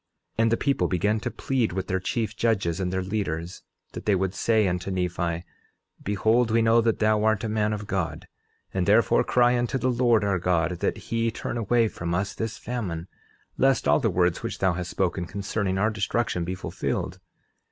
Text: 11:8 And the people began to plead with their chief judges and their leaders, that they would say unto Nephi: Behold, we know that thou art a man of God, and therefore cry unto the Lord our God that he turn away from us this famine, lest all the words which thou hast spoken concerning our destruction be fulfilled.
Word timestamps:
11:8 0.39 0.41
And 0.43 0.51
the 0.51 0.57
people 0.57 0.87
began 0.87 1.19
to 1.19 1.29
plead 1.29 1.73
with 1.73 1.85
their 1.85 1.99
chief 1.99 2.35
judges 2.35 2.79
and 2.79 2.91
their 2.91 3.03
leaders, 3.03 3.61
that 3.91 4.07
they 4.07 4.15
would 4.15 4.33
say 4.33 4.67
unto 4.67 4.89
Nephi: 4.89 5.43
Behold, 6.01 6.49
we 6.49 6.63
know 6.63 6.81
that 6.81 6.97
thou 6.97 7.23
art 7.23 7.43
a 7.43 7.47
man 7.47 7.71
of 7.71 7.85
God, 7.85 8.27
and 8.73 8.87
therefore 8.87 9.23
cry 9.23 9.55
unto 9.55 9.77
the 9.77 9.91
Lord 9.91 10.23
our 10.23 10.39
God 10.39 10.79
that 10.79 10.97
he 11.11 11.29
turn 11.29 11.55
away 11.55 11.87
from 11.87 12.15
us 12.15 12.33
this 12.33 12.57
famine, 12.57 13.09
lest 13.59 13.87
all 13.87 13.99
the 13.99 14.09
words 14.09 14.41
which 14.41 14.57
thou 14.57 14.73
hast 14.73 14.89
spoken 14.89 15.25
concerning 15.27 15.77
our 15.77 15.91
destruction 15.91 16.43
be 16.45 16.55
fulfilled. 16.55 17.19